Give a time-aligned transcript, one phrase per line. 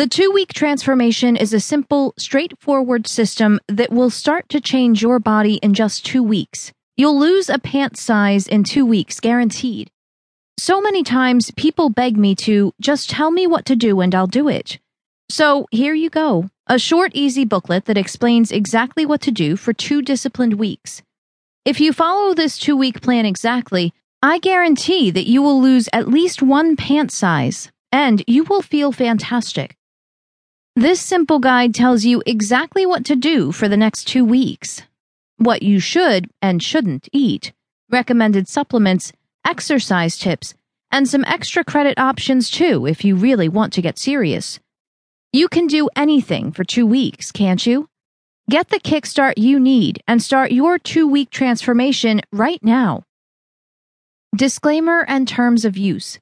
[0.00, 5.18] The two week transformation is a simple, straightforward system that will start to change your
[5.18, 6.72] body in just two weeks.
[6.96, 9.90] You'll lose a pant size in two weeks, guaranteed.
[10.58, 14.26] So many times people beg me to just tell me what to do and I'll
[14.26, 14.78] do it.
[15.28, 19.74] So here you go a short, easy booklet that explains exactly what to do for
[19.74, 21.02] two disciplined weeks.
[21.66, 23.92] If you follow this two week plan exactly,
[24.22, 28.92] I guarantee that you will lose at least one pant size and you will feel
[28.92, 29.76] fantastic.
[30.76, 34.82] This simple guide tells you exactly what to do for the next two weeks,
[35.36, 37.52] what you should and shouldn't eat,
[37.90, 39.12] recommended supplements,
[39.44, 40.54] exercise tips,
[40.92, 44.60] and some extra credit options too if you really want to get serious.
[45.32, 47.88] You can do anything for two weeks, can't you?
[48.48, 53.02] Get the kickstart you need and start your two week transformation right now.
[54.36, 56.18] Disclaimer and terms of use.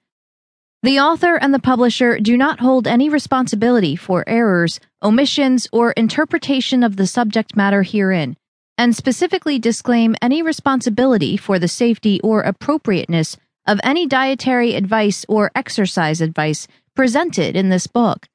[0.85, 6.85] The author and the publisher do not hold any responsibility for errors, omissions, or interpretation
[6.85, 8.37] of the subject matter herein,
[8.77, 15.51] and specifically disclaim any responsibility for the safety or appropriateness of any dietary advice or
[15.57, 18.29] exercise advice presented in this book.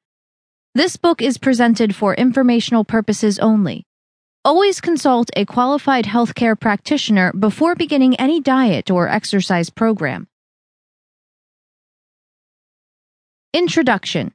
[0.76, 3.86] This book is presented for informational purposes only.
[4.44, 10.28] Always consult a qualified healthcare practitioner before beginning any diet or exercise program.
[13.56, 14.34] Introduction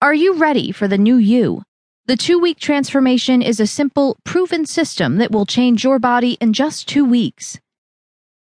[0.00, 1.62] Are you ready for the new you?
[2.06, 6.52] The two week transformation is a simple, proven system that will change your body in
[6.52, 7.60] just two weeks.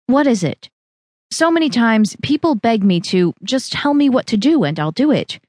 [0.06, 0.70] What is it?
[1.32, 4.92] So many times people beg me to just tell me what to do and I'll
[4.92, 5.40] do it.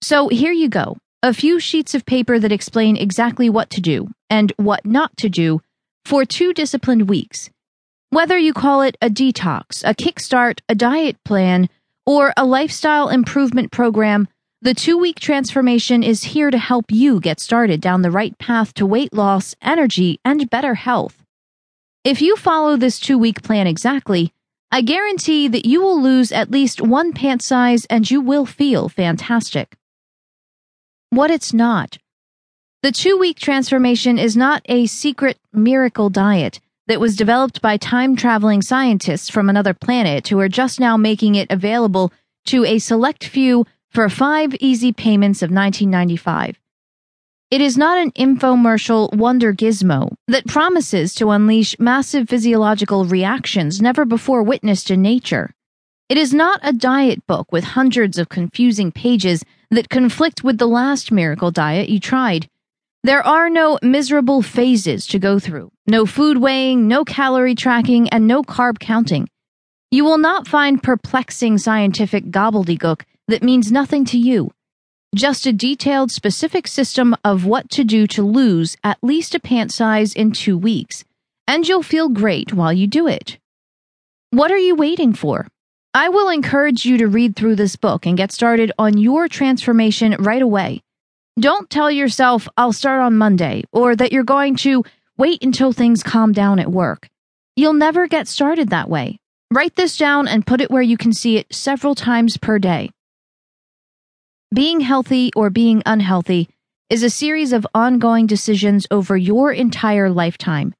[0.00, 4.08] So here you go a few sheets of paper that explain exactly what to do
[4.30, 5.60] and what not to do
[6.06, 7.50] for two disciplined weeks.
[8.08, 11.68] Whether you call it a detox, a kickstart, a diet plan,
[12.06, 14.28] or a lifestyle improvement program,
[14.62, 18.74] the two week transformation is here to help you get started down the right path
[18.74, 21.24] to weight loss, energy, and better health.
[22.04, 24.32] If you follow this two week plan exactly,
[24.70, 28.88] I guarantee that you will lose at least one pant size and you will feel
[28.88, 29.76] fantastic.
[31.10, 31.98] What it's not.
[32.82, 38.16] The two week transformation is not a secret miracle diet that was developed by time
[38.16, 42.12] traveling scientists from another planet who are just now making it available
[42.44, 46.58] to a select few for five easy payments of 1995.
[47.48, 54.04] It is not an infomercial wonder gizmo that promises to unleash massive physiological reactions never
[54.04, 55.52] before witnessed in nature.
[56.08, 60.66] It is not a diet book with hundreds of confusing pages that conflict with the
[60.66, 62.48] last miracle diet you tried.
[63.02, 68.26] There are no miserable phases to go through, no food weighing, no calorie tracking, and
[68.28, 69.28] no carb counting.
[69.90, 74.52] You will not find perplexing scientific gobbledygook that means nothing to you.
[75.16, 79.72] Just a detailed, specific system of what to do to lose at least a pant
[79.72, 81.04] size in two weeks,
[81.48, 83.38] and you'll feel great while you do it.
[84.30, 85.48] What are you waiting for?
[85.92, 90.14] I will encourage you to read through this book and get started on your transformation
[90.20, 90.82] right away.
[91.40, 94.84] Don't tell yourself, I'll start on Monday, or that you're going to
[95.20, 97.06] wait until things calm down at work.
[97.54, 99.18] You'll never get started that way.
[99.52, 102.88] Write this down and put it where you can see it several times per day.
[104.54, 106.48] Being healthy or being unhealthy
[106.88, 110.72] is a series of ongoing decisions over your entire lifetime.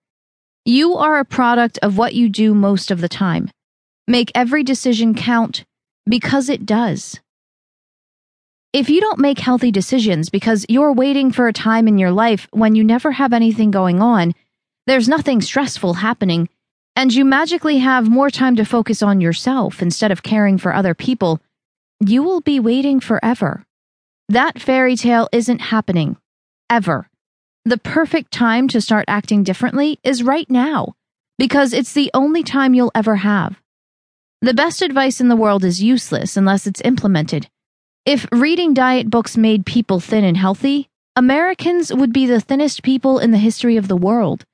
[0.64, 3.50] You are a product of what you do most of the time.
[4.08, 5.64] Make every decision count
[6.08, 7.20] because it does.
[8.72, 12.46] If you don't make healthy decisions because you're waiting for a time in your life
[12.52, 14.32] when you never have anything going on,
[14.86, 16.48] there's nothing stressful happening,
[16.94, 20.94] and you magically have more time to focus on yourself instead of caring for other
[20.94, 21.40] people,
[21.98, 23.64] you will be waiting forever.
[24.28, 26.16] That fairy tale isn't happening.
[26.70, 27.08] Ever.
[27.64, 30.94] The perfect time to start acting differently is right now,
[31.38, 33.60] because it's the only time you'll ever have.
[34.42, 37.48] The best advice in the world is useless unless it's implemented
[38.06, 43.18] if reading diet books made people thin and healthy, Americans would be the thinnest people
[43.18, 44.44] in the history of the world.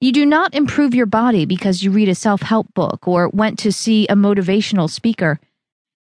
[0.00, 3.58] You do not improve your body because you read a self help book or went
[3.60, 5.40] to see a motivational speaker.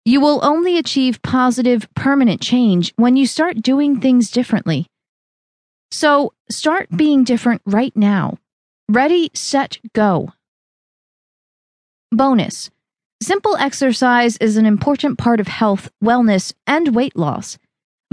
[0.04, 4.88] You will only achieve positive, permanent change when you start doing things differently.
[5.92, 8.40] So start being different right now.
[8.90, 10.34] Ready, set, go.
[12.12, 12.69] Bonus
[13.24, 17.58] Simple exercise is an important part of health, wellness, and weight loss.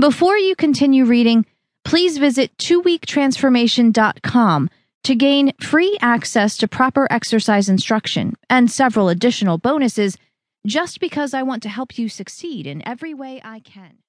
[0.01, 1.45] Before you continue reading,
[1.85, 4.71] please visit twoweektransformation.com
[5.03, 10.17] to gain free access to proper exercise instruction and several additional bonuses
[10.65, 13.99] just because I want to help you succeed in every way I can.